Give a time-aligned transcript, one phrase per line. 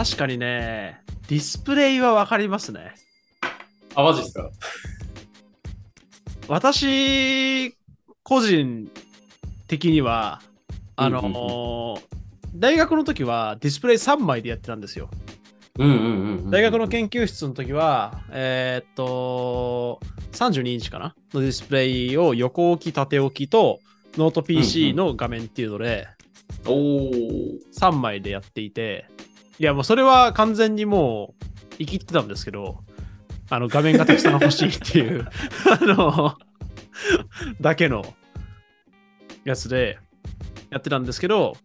[0.00, 2.94] 確かにね、ディスプレイはわかりますね。
[3.94, 4.50] あ、マジっすか？
[6.48, 7.76] 私、
[8.22, 8.90] 個人
[9.66, 10.40] 的には、
[10.96, 12.02] あのーうんうん
[12.54, 15.10] 大学の時はディスプレイ3枚でやってたんですよ。
[15.78, 16.02] うんうんうん
[16.44, 16.50] うん。
[16.50, 20.00] 大学の研究室の時は、えーっと、
[20.32, 21.14] 32インチかな？
[21.34, 23.80] のディスプレイを横置き、縦置きと、
[24.16, 26.08] ノート PC の画面っていうので、
[26.66, 27.58] おー。
[27.78, 29.06] 3枚でやっていて、
[29.60, 31.44] いやもうそれは完全にもう
[31.76, 32.78] 生きってたんですけど、
[33.50, 35.28] あの画面がたくさん欲しいっていう、
[35.70, 36.38] あの、
[37.60, 38.02] だけの
[39.44, 39.98] やつで
[40.70, 41.58] やってたんですけど、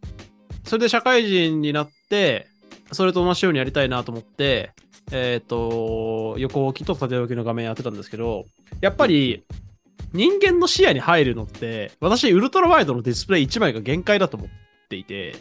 [0.66, 2.48] それで社会人になって、
[2.92, 4.74] それと同じようにやりたいなと思って、
[5.14, 8.46] えっ、と、横置きと縦置きの画面やってたんですけど、
[8.82, 9.46] やっぱり
[10.12, 14.50] 人間の視野に入るのって、私、ウルトラワイドのディスプレイ1枚が限界だと思っ
[14.90, 15.38] ていて、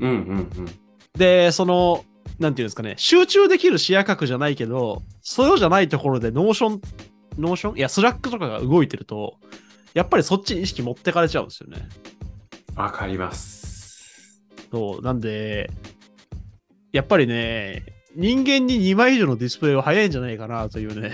[0.00, 0.82] うんうんうん。
[1.16, 2.04] で、その、
[2.38, 9.38] なんていうんですかね、集中できる視野角じゃないけど、そうじゃないところで Notion、Notion いや、 Slack とかが動いてると、
[9.94, 11.88] やっぱりそっちに意識持ってかれちゃうんですよね。
[12.74, 14.40] わかります。
[14.70, 15.70] そう、なんで、
[16.92, 17.84] やっぱりね、
[18.16, 21.12] 人間に2枚以上のディスプレイは早いんじゃないかなというね。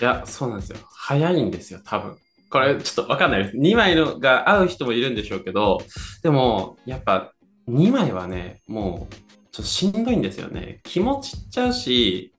[0.00, 0.78] いや、そうなんですよ。
[0.94, 2.16] 早いんですよ、多分。
[2.50, 3.56] これ、ちょっとわかんないです。
[3.56, 5.78] 2枚のが合う人もいるんでしょうけど、
[6.22, 7.32] でも、やっぱ、
[7.68, 9.14] 2枚はね、もう、
[9.52, 10.80] ちょっとしんどいんですよね。
[10.84, 12.34] 気持ちっちゃうし、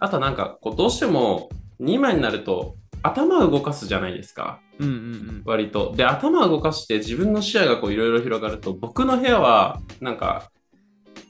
[0.00, 1.48] あとなんか、こう、どうしても、
[1.80, 4.60] 2枚になると、頭を動かすじゃないですか。
[4.78, 5.42] うんうんうん。
[5.44, 5.92] 割と。
[5.96, 10.50] で、頭を動かして自分の視野がこういろいろ広がると、僕の部屋は、なんか、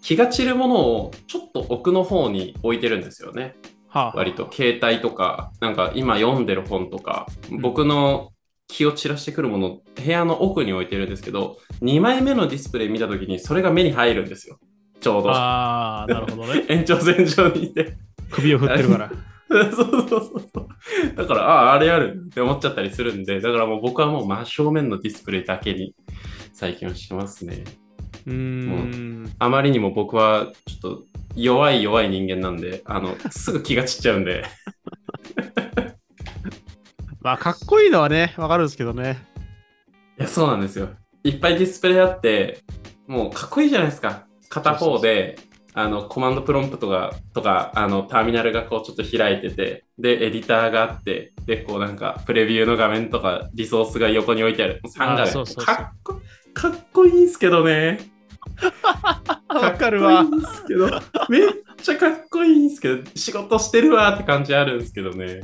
[0.03, 3.57] 気が散るものをちょっと奥の方に置いてるんですよね。
[3.89, 8.31] はあ、はあ、割と携帯とか、なんか今読んでる本とか、ん僕の
[8.69, 14.59] 気を散らしてくるもの、部屋の奥に置いてるんですけど、2枚目のディスプレイ見たときにそれが目に入るんですよ。
[15.01, 15.31] ちょうど。
[15.31, 16.65] ああ、なるほどね。
[16.69, 17.97] 延長線上にいて。
[18.31, 19.11] 首を振ってるから。
[19.49, 21.17] そうそうそうそう。
[21.17, 25.95] だから、ああ、あれあるって思っちゃったりするんで、だからもう僕はもう真正面のディスプレイだけに
[26.53, 27.65] 最近はしてますね。
[28.27, 29.33] うーん。
[29.39, 34.45] あまりにも僕はちょっと弱い弱い人間なんで、あの、すぐ気が散っちゃうんで。
[37.21, 39.19] まあ、かっこいいのはね、わかるんですけどね。
[40.19, 40.91] いや、そうなんですよ。
[41.25, 42.63] いっぱいディスプレイあって、
[43.07, 44.27] もうかっこいいじゃないですか。
[44.49, 45.39] 片方で、
[45.75, 54.81] あの、コマンドプロンプトが、とか、あの、ターミナルがこうちょっと開いてて、で、エディターがあって、で、こうなんか、プレビューの画面とか、リソースが横に置いてある。
[54.87, 55.27] 3画面。
[55.29, 56.21] そうそうそうかっこ、
[56.55, 58.01] かっこいいんすけどね。
[59.49, 60.91] わかるわかっこいいんすけど、
[61.29, 61.49] めっ
[61.83, 65.43] ちゃかっこいいんすけど、仕事してるわって感じあるんですけどね。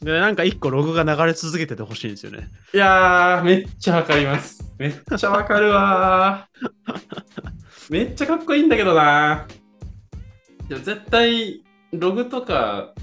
[0.00, 2.48] で、なんか一個ログが流れ続けててほしいんですよね。
[2.72, 4.64] いやー、めっちゃわかります。
[4.78, 7.90] めっちゃわかるわー。
[7.90, 9.46] めっちゃかっこいいんだけどな
[10.68, 12.94] でも絶対、ログとか、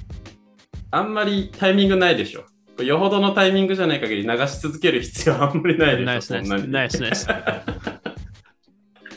[0.92, 2.46] あんまりタイミングないでしょ。
[2.84, 6.06] よほどのタイミングじゃない限り流し続ける必要はあんまりないでしょ。
[6.06, 7.28] ナイスナイスそんなにナイスナイス。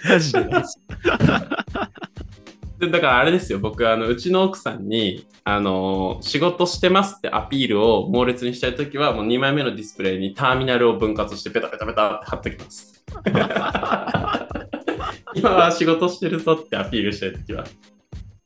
[0.09, 0.81] マジでナイス。
[2.79, 13.05] でだからあれですよ、僕、あのうちの奥さんに、あのー仕事してますってアピールを猛烈にしたいときは、もう2枚目のディスプレイにターミナルを分割してペタペタペタって貼ってきます。
[15.35, 17.65] 今は仕事してるぞってアピールしたいときは。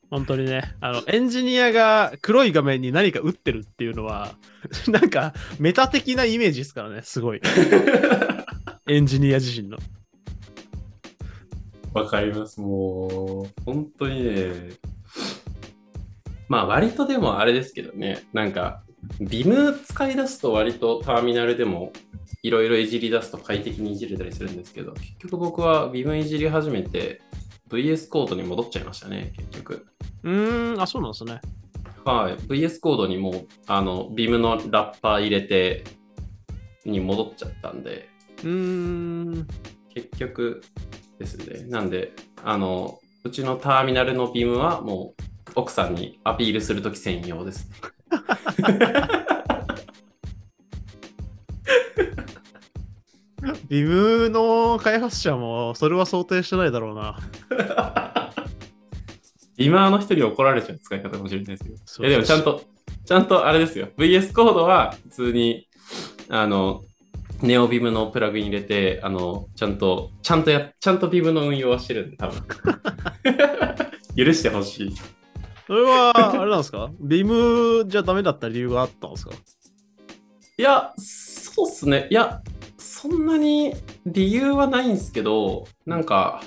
[0.09, 4.33] 本当にね、あの、エンジニアが黒い画面に何か打ってるっていうのは、
[4.87, 7.41] なんか、メタ的なイメージですからね、すごい。
[8.87, 9.77] エンジニア自身の。
[11.93, 14.53] わかります、もう、本当にね。
[16.47, 18.83] まあ、割とでもあれですけどね、なんか、
[19.19, 21.91] ビム使い出すと割とターミナルでも
[22.41, 27.21] いろいろいじり出すと快適にいじれたりするんですけど、結局僕はビムいじり始めて
[27.69, 29.85] VS コードに戻っちゃいましたね、結局。
[30.23, 31.41] うーん、あ、そうなんですね。
[32.05, 35.83] はい、VS コードにもう、あの、ビムのラッパー入れて
[36.85, 38.09] に戻っちゃったんで、
[38.43, 39.47] うーん、
[39.93, 40.61] 結局
[41.23, 41.65] ですね。
[41.69, 42.11] なんで、
[42.43, 45.23] あの、うちのターミナルのビームはもう
[45.55, 47.75] 奥さんにアピールするとき専用ですね。
[53.67, 57.19] ビムの開発者もそれは想定してないだろうな。
[59.57, 61.69] ビマーの人に怒られちゃう使い方かもしれないですけ
[62.03, 62.09] ど。
[62.09, 62.63] でもちゃんと、
[63.05, 63.87] ちゃんとあれですよ。
[63.97, 65.67] VS コードは普通に、
[66.29, 66.83] あの、
[67.43, 72.41] ネオビムのプラグイン入れて、あの、ちゃんと、ちゃんとや、ちゃんとビムの運用はしてるんで、多分。
[74.15, 74.95] 許してほしい。
[75.67, 76.89] それは、あれなんですか？
[77.01, 79.33] ビムじゃダメだった理由があったんですか？
[80.57, 82.07] いや、そうっすね。
[82.09, 82.41] いや、
[82.77, 83.73] そんなに
[84.05, 86.41] 理由はないんですけど、なんか、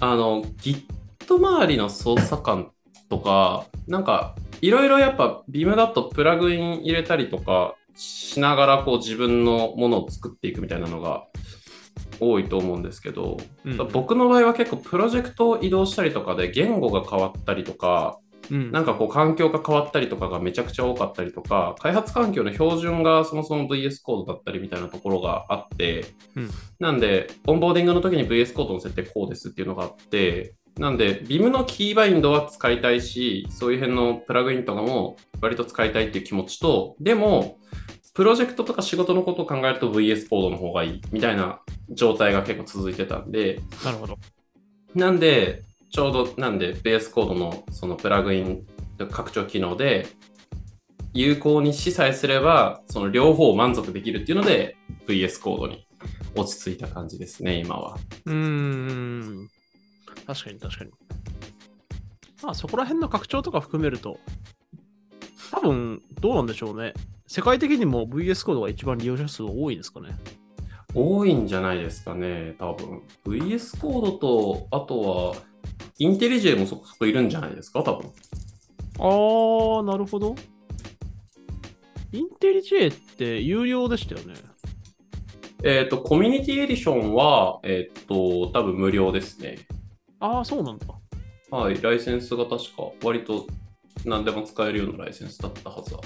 [0.00, 0.84] あの、Git
[1.28, 2.72] 周りの操作感
[3.08, 11.26] とか、なんか、いろいろやっぱ Vim だとプラグイン入れたりとかしながらこう自分のものを作っていくみたいなのが
[12.20, 13.76] 多いと思うんですけど、うん。
[13.92, 18.18] 僕の場合は結構プロジェクトを移動したりとかで言語が変わったりとか、
[18.50, 18.72] うん。
[18.72, 26.06] なんかこう環境が変わったりとかがめちゃくちゃ多かったりとか、開発環境の標準がそもそも VS コードだったりみたいなところがあって、
[26.36, 26.50] うん。
[26.78, 37.58] なんで、オンボーディングの時に VS コードの設定こうですっていうのがあって、なんで、Vim のキーバインドは使いたいし、そういう辺のプラグインとかも割と使いたいっていう気持ちと、でも、
[38.14, 41.60] プロジェクトとか仕事のことを考えると VS コードの方がいいみたいな
[41.90, 44.18] 状態が結構続いてたんで、なるほど。
[44.94, 48.66] なんで、ちょうどなんで、ベースコードのそのプラグイン
[49.10, 50.06] 拡張機能で、
[51.14, 54.76] 有効にしさえすれば、その両方満足できるっていうので、
[55.06, 55.86] VS コードに
[56.34, 57.98] 落ち着いた感じですね、今は。
[58.26, 59.48] うーん。
[60.26, 60.90] 確かに確かに。
[62.42, 64.18] まあそこら辺の拡張とか含めると、
[65.50, 66.94] 多分どうなんでしょうね。
[67.26, 70.16] 世界的にも VS コードが一番利用者数多いですかね。
[70.94, 73.02] 多いんじゃないですかね、多分。
[73.24, 75.34] VS コードと、あとは、
[75.98, 78.10] インテリジェもそこそこいるんじゃないですか、多分。
[78.98, 80.34] あー、なるほど。
[82.12, 84.34] IntelliJ って有料でしたよね。
[85.64, 89.58] えっ、と、 Community Edition は、えっ、と、多分無料ですね。
[90.22, 90.86] あー、そうなんだ。
[91.50, 93.46] はい、ライセンスが確か割と
[94.06, 95.98] 何でも使えるようなライセンスだったはずだ。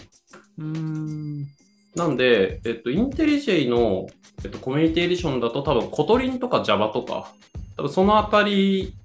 [0.58, 1.46] うーん。
[1.94, 4.06] なんで、えっと、 IntelliJ の、
[4.44, 7.32] えっと、 Community Edition だと多分 Kotlin とか Java とか、
[7.76, 8.96] 多分そのあたり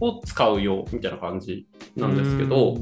[0.00, 1.66] を使うよみたいな感じ
[1.96, 2.76] なんですけど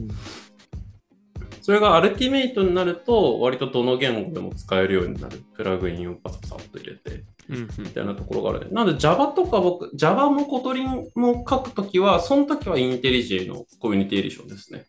[1.60, 8.66] それが Ultimate になると割とどの言語でも使えるようになるプラグインをパサパサっと入れてみたいなところがあるね。
[8.72, 14.84] なので Java とか僕、Java も Kotlin も書くときは、その時は IntelliJ の Community Edition ですね。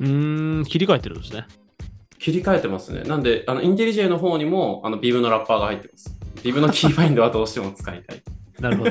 [0.00, 1.46] うーん、切り替えてるんですね。
[2.18, 3.02] 切り替えてますね。
[3.02, 6.16] なんで、あの IntelliJ の方にもあの Vim のラッパーが入ってます。
[6.42, 8.22] Vim のキーバインドはどうしても使いたい。
[8.60, 8.90] なるほど。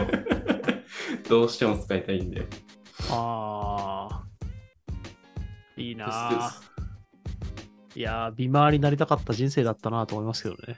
[1.30, 2.45] どうしても使いたいんで。
[3.10, 5.81] あー。
[5.81, 6.51] いいな
[7.95, 10.77] いやー、美回りになりたかった人生だったなと思いますけどね。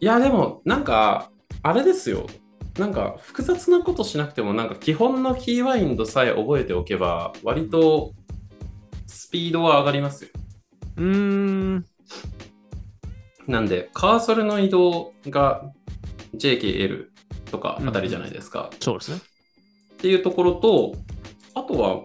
[0.00, 1.30] いや、でも、なんか、
[1.62, 2.26] あれですよ。
[2.78, 8.12] なんか、複雑なことしなくても、なんか、基本のキーワインドさえ覚えておけば、割と、
[9.06, 10.30] スピードは上がりますよ。
[10.96, 11.84] うーん。
[13.46, 15.70] なんで、カーソルの移動が
[16.34, 17.08] JKL
[17.50, 18.70] とかあたりじゃないですか。
[18.80, 19.18] そうですね。
[19.18, 20.94] っていうところと、
[21.54, 22.04] あとは、も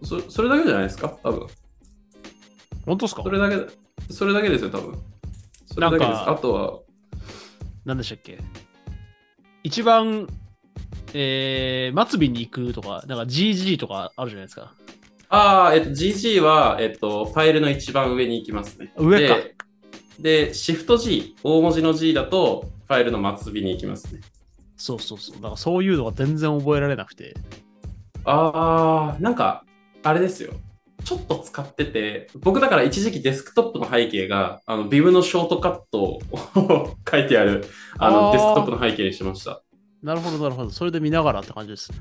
[0.00, 1.46] う、そそれだけじゃないですか、多分。
[2.86, 3.22] 本当ですか？
[3.22, 3.66] それだけ、
[4.10, 4.98] それだけですよ、多分。
[5.66, 6.06] それだけです。
[6.30, 6.80] あとは、
[7.84, 8.38] 何でしたっけ？
[9.62, 10.26] 一番、
[11.14, 14.74] えー、末尾に行くとか、なんか GG とかあるじゃないですか。
[15.28, 18.92] ああ、えっと、GG は、えっと、ファイルの一番上に行きますね。
[18.96, 19.54] 上かで。
[20.18, 24.20] で、シフト G、大文字の G だと、ファイルの末尾に行きますね。
[24.76, 25.36] そうそうそう。
[25.36, 27.34] だからそういうのが全然覚えられなくて。
[28.24, 29.64] ああ、なんか、
[30.02, 30.52] あれですよ。
[31.04, 36.20] ちょっと使ってて、僕だから一時期デスクトップの背景が、あの、Vim のショートカットを
[37.10, 37.64] 書いてある、
[37.98, 39.62] あの、デスクトップの背景にしました。
[40.02, 40.70] なるほど、なるほど。
[40.70, 41.98] それで見ながらって感じですね。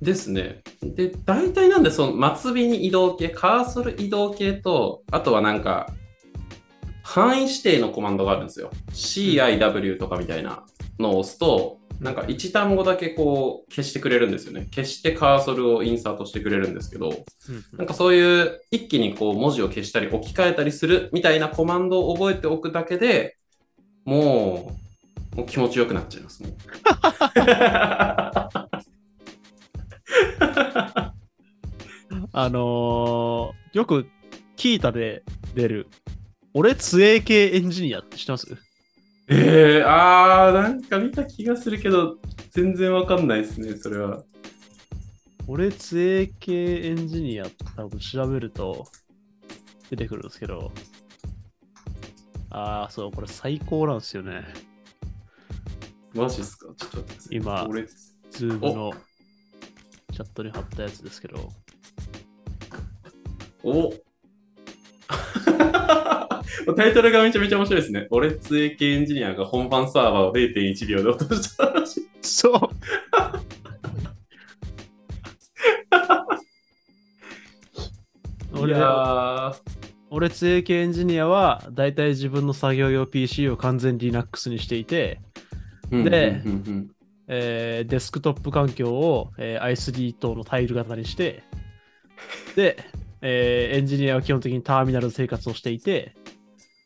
[0.00, 0.62] ですね。
[0.82, 5.92] で、大体なんで、その末尾に移動系、カーソル移動系と、あとはなんか、
[7.02, 8.70] 範囲指定のコマンドがあるんですよ。
[8.90, 10.64] CIW とかみたいな
[10.98, 14.66] のを押すと、なんか一単語だけこう消してくれるんですよね。
[14.74, 23.36] 消してカーソルをインサートしてくれるんですけど、うんなんかそういう一気にこう文字を消したり置き換えたりするみたいなコマンドを覚えておくだけで
[24.04, 24.76] も
[25.34, 26.42] う、もう気持ちよくなっちゃいます。
[26.42, 26.54] も う
[32.32, 34.06] あのー、よく
[34.56, 35.22] キータで
[35.54, 35.86] 出る、
[36.52, 38.56] 俺、杖営系エンジニアって知ってます？
[39.34, 42.18] えー、あー、なんか見た気がするけど、
[42.50, 44.22] 全然わかんないですね、それは。
[45.46, 47.46] 俺、杖営系エンジニア
[47.76, 48.86] 多分調べると
[49.88, 50.70] 出てくるんですけど、
[52.50, 54.44] ああ、そう、これ最高なんですよね。
[56.14, 56.66] マジっすか？
[56.76, 57.36] ちょっと待ってください。
[57.36, 57.86] 今俺、
[58.30, 58.92] Zoom の
[60.12, 61.48] チャットに貼ったやつですけど、
[63.62, 63.94] お
[66.76, 68.06] タイトルがめちゃめちゃ面白いですね。
[68.10, 72.08] 俺TUEEE系エンジニアが本番サーバーを0.1秒で落としたらしい。
[72.22, 72.52] そう。
[78.56, 78.74] い 俺
[80.10, 85.20] 俺TUEEE系エンジニアは、だいたい自分の作業用 PC を完全 Linux にしていて、
[86.04, 86.42] で
[87.28, 91.42] えーデスクトップ環境を、えー ISD 等のタイル型にして、
[92.56, 92.76] で、
[93.22, 96.14] えーエンジニアは基本的にターミナルで生活をしていて、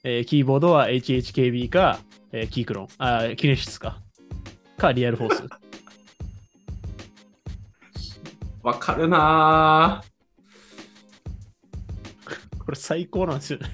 [0.09, 1.99] えーキーボードは HHKB か、
[2.31, 4.01] えーキークロン、あーキネシスか、
[4.77, 5.43] か、リアルフォース。
[8.63, 10.07] わかるなぁ。
[12.65, 13.69] これ最高なんですよね。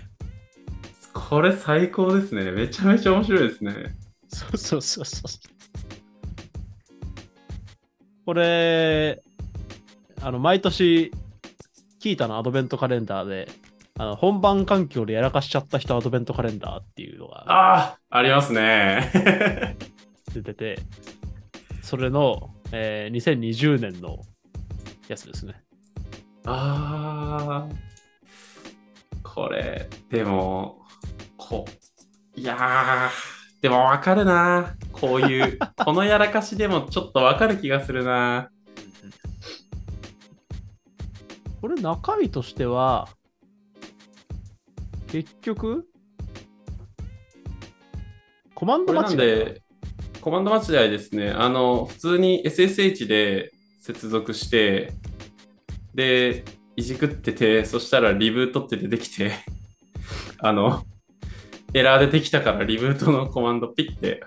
[1.12, 2.50] これ最高ですね。
[2.50, 3.94] めちゃめちゃ面白いですね。
[4.28, 5.30] そうそうそうそう。
[8.24, 9.22] これ、
[10.22, 11.12] あの、毎年、
[12.00, 13.50] キータのアドベントカレンダーで、
[13.98, 19.76] あの本番環境でやらかしちゃった人アドベントカレンダーっていうのがああ、ありますね。
[20.32, 20.78] 出てて、
[21.82, 24.20] それの、えー2020年の
[25.08, 25.62] やつですね。
[26.46, 27.92] ああ。
[29.22, 30.82] これ、でも、
[31.36, 31.66] こ
[32.36, 33.10] う、いやー、
[33.62, 34.74] でもわかるな。
[34.92, 38.50] こういう、 このやらかしでもちょっとわかる気がするな。
[41.60, 43.08] これ中身としては、
[45.12, 45.84] 結局、
[48.54, 49.62] コマンド間違いで、
[50.22, 51.28] コマンド間違いですね。
[51.28, 54.94] あの、普通に SSH で接続して、
[55.94, 59.32] で、いじくってて、そしたらリブートって出てきて、
[60.40, 60.82] あの、
[61.74, 64.22] エラー出てきたからリブートのコマンドピッて、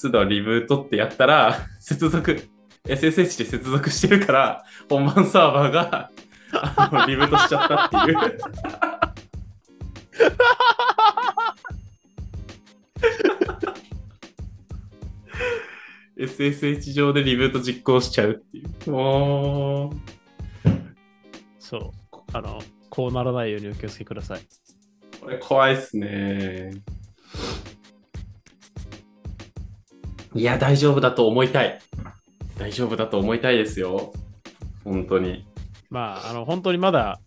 [0.00, 2.40] 都度リブートってやったら、接続、
[2.84, 6.10] SSH で接続してるから、本番サーバーが
[6.52, 8.38] あのリブートしちゃったっていう。
[16.18, 18.90] SSH 上でリブート実行しちゃうっていう。
[18.90, 19.96] もう、
[21.58, 21.90] そう。
[22.32, 24.40] あの、こうならないようにお気をつけください。
[25.20, 26.72] これ怖いっすね。
[30.34, 31.80] いや、大丈夫だと思いたい。
[32.58, 34.12] 大丈夫だと思いたいですよ。
[34.84, 35.46] 本当に。
[35.90, 37.20] まあ、あの、本当にまだ、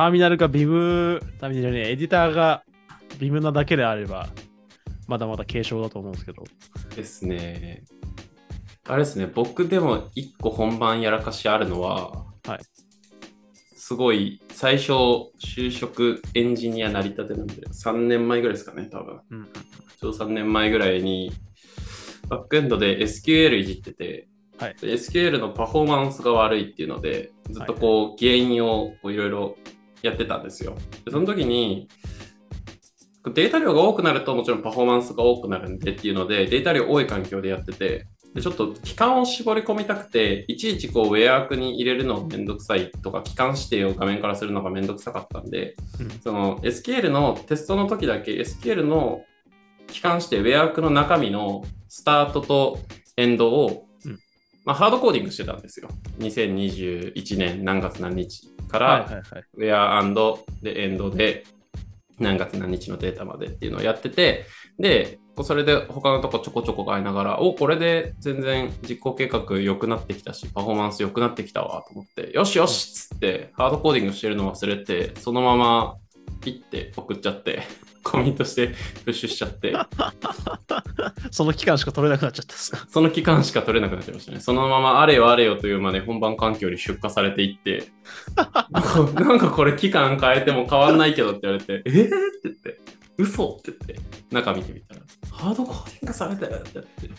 [0.00, 2.64] ターミナルがビム、ターミナルね、エディターが
[3.18, 4.30] ビムなだけであれば、
[5.06, 6.42] まだまだ軽症だと思うんですけど。
[6.96, 7.84] ですね。
[8.88, 12.60] あれですね、僕でも一個本番やらかしあるのは、はい
[13.74, 14.92] すごい、最初、
[15.38, 19.20] 就職エンジニアなりたてなんで、3年前ぐらいですかね、多分。
[19.30, 19.44] うん。
[19.44, 21.30] ちょうど3年前ぐらいに、
[22.28, 24.28] バックエンドで SQL いじってて、
[24.58, 29.56] はいで SQL のパフォーマンスが悪いっていうので、ずっとこう、原因をこういろいろ
[30.02, 30.74] やってたんですよ。
[31.04, 31.88] でその時に、
[33.34, 49.24] データ量が多くなるともちろんパフォーマンスが多くなるんでっていうので、データ量多い環境でやってて、でちょっと期間を絞り込みたくて、いちいちこうウェア枠に入れるのめんどくさいとか、期間指定を画面からするのがめんどくさかったんで、うんその SQL のテストの時だけ SQL の
[49.88, 52.78] 期間してウェア枠の中身のスタートと
[53.16, 53.89] エンドを、うん
[54.70, 55.88] まあ、ハードコーディングしてたんですよ。
[56.20, 59.22] 2021年何月何日から。
[59.54, 60.00] ウェア
[60.62, 61.44] でエンドで
[62.20, 64.46] 何月何日のデータまでっていうのをやってて、
[64.78, 75.96] で、それで他のとこちょこちょこ変えながら、お、これで全然実行計画良くなってきたし、パフォーマンス良くなってきたわと思って、よしよしっつって、ハードコーディングしてるの忘れて、そのまま
[76.40, 77.62] ピッて送っちゃって、
[78.02, 78.68] コミットして
[79.04, 79.74] プッシュしちゃって、
[81.30, 82.86] その期間しか取れなくなっちゃったんですか？
[82.88, 84.40] その期間しか取れなくなっちゃいましたね。
[84.40, 87.88] そのままあれよあれよというまで本番環境に出荷されていって、
[89.14, 92.04] なんかこれ期間変えても変わんないけどって言われて、えー？
[92.06, 92.80] って言って、
[93.18, 93.56] 嘘？
[93.58, 97.10] って言って、中見てみたら、ハードコーディングされたよって言って、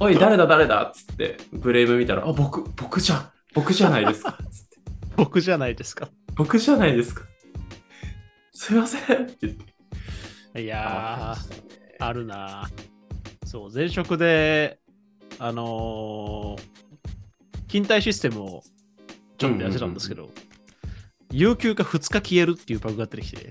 [0.00, 0.46] おい、誰だ？
[0.46, 0.82] 誰だ？
[0.84, 4.38] っつって、ブレイブ見たら、あ、僕、僕じゃん、僕じゃないですか。
[4.50, 4.78] つって
[5.16, 6.08] 僕じゃないですか。
[6.36, 7.24] 僕じゃないですか。
[8.52, 9.54] すいませんって言っ
[10.54, 10.62] て。
[10.62, 14.78] いやー、あるなぁそう、前職で、
[15.38, 16.74] あのー
[17.74, 18.62] 勤怠システムを
[19.36, 20.30] ちょっとやってたんですけど、
[21.32, 23.50] 有給が2日消えるっていうバグが出てきて、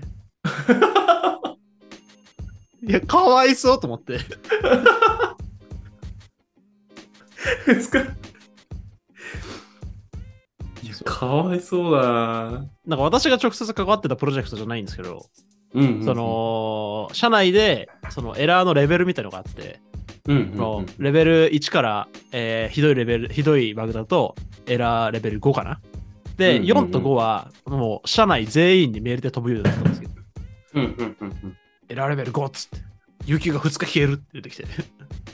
[2.88, 4.18] いや、かわいそうと思って。
[7.66, 8.33] 2日。
[11.04, 12.66] かわいそうだな。
[12.86, 15.26] なんか私が直接関わってたプロジェクトじゃないんですけど、
[15.74, 16.04] うんうんうん。
[16.04, 19.80] そ、の、社内で、そのエラーのレベルみたいのがあって、
[20.26, 24.34] うんうんうんそのレベル1から、えーひどいレベル、ひどいバグだと、
[24.66, 25.80] エラーレベル5かな？
[26.38, 26.88] で、うんうんうん。
[26.88, 30.12] 4と5は、もう、社内全員にメールで飛ぶようになったんですけど、
[30.74, 31.56] うんうんうんうん。
[31.88, 32.78] エラーレベル5っつって、
[33.26, 34.64] 有給が2日消えるって出てきて、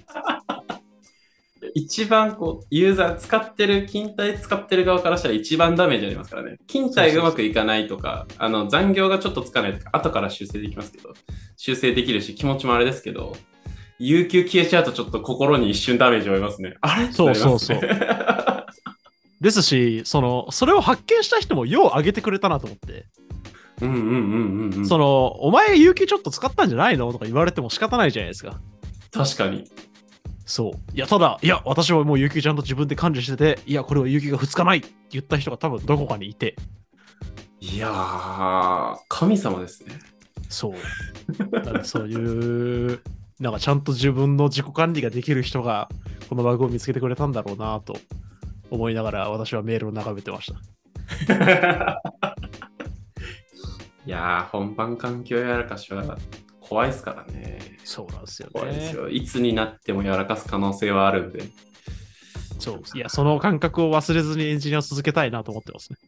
[1.74, 6.58] 一番こう、ユーザー使ってる、勤怠使ってる側からしたら一番ダメージありますからね。
[6.66, 11.12] 勤怠がうまくいかないとか、あの残業がちょっとつかないとか、後から修正できますけど、
[11.56, 13.36] 修正できるし、気持ちもあれですけど、
[13.98, 16.74] 有給消えちゃうとちょっと心に一瞬ダメージを負いますね。
[16.80, 18.50] あれそうそうってなりますね
[19.40, 23.06] ですし、その、それを発見した人もよう上げてくれたなと思って、
[23.80, 24.14] うんうんうんう
[24.68, 24.86] んうん。
[24.86, 28.60] その、お前有給ちょっと使ったんじゃないのとか言われても仕方ないじゃないですか。
[29.12, 29.64] 確かに。
[30.47, 30.73] そう。
[30.94, 36.56] いや、ただ、いや、私はもう有給ちゃんと自分で管理してて、いや、これは有給が2日ないって言った人が多分どこかにいて、
[37.61, 39.99] いやー、神様ですね。
[40.49, 40.75] そう。
[41.50, 43.00] だからそういう、
[43.38, 45.88] なんかちゃんと自分の自己管理ができる人が、
[46.28, 47.97] このバグを見つけてくれたんだろうなと
[48.70, 50.59] 思いながら、私はメールを眺めてました。
[54.06, 56.16] いやー、本番環境やらかしは
[56.70, 57.58] 怖いですからね。
[57.84, 58.52] そうなんですよね。
[58.52, 59.08] 怖いですよ。
[59.08, 61.42] いつになってもやらかす可能性はあるんで。
[62.60, 62.82] そう。
[62.94, 65.98] いや、その感覚を忘れずにエンジニアを続けたいなと思ってますね。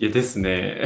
[0.00, 0.82] いやですね。